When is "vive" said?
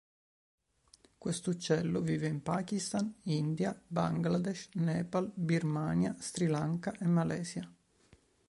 2.01-2.25